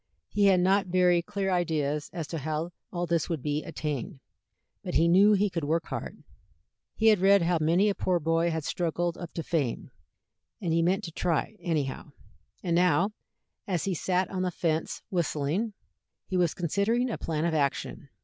He 0.29 0.45
had 0.47 0.59
not 0.61 0.87
very 0.87 1.21
clear 1.21 1.51
ideas 1.51 2.09
as 2.11 2.25
to 2.29 2.39
how 2.39 2.71
all 2.91 3.05
this 3.05 3.29
was 3.29 3.37
to 3.37 3.43
be 3.43 3.61
attained, 3.63 4.19
but 4.83 4.95
he 4.95 5.07
knew 5.07 5.33
he 5.33 5.47
could 5.47 5.63
work 5.63 5.85
hard; 5.85 6.23
he 6.95 7.09
had 7.09 7.19
read 7.19 7.43
how 7.43 7.59
many 7.61 7.87
a 7.87 7.93
poor 7.93 8.19
boy 8.19 8.49
had 8.49 8.63
struggled 8.63 9.15
up 9.15 9.31
to 9.33 9.43
fame, 9.43 9.91
and 10.59 10.73
he 10.73 10.81
meant 10.81 11.03
to 11.03 11.11
try, 11.11 11.55
anyhow. 11.59 12.13
And 12.63 12.75
now, 12.75 13.11
as 13.67 13.83
he 13.83 13.93
sat 13.93 14.27
on 14.31 14.41
the 14.41 14.49
fence 14.49 15.03
whistling, 15.11 15.73
he 16.25 16.35
was 16.35 16.55
considering 16.55 17.11
a 17.11 17.19
plan 17.19 17.45
of 17.45 17.53
action. 17.53 18.09